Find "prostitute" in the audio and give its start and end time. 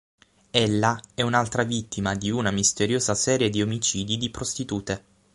4.31-5.03